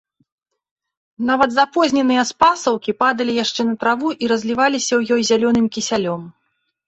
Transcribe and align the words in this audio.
Нават 1.29 1.49
запозненыя 1.57 2.23
спасаўкі 2.29 2.95
падалі 3.03 3.35
яшчэ 3.43 3.61
на 3.71 3.75
траву 3.83 4.09
і 4.25 4.29
разліваліся 4.33 4.91
ў 4.99 5.17
ёй 5.17 5.21
зялёным 5.31 5.67
кісялём. 5.77 6.21